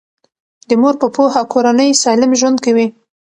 [0.67, 2.87] د مور په پوهه کورنۍ سالم ژوند کوي.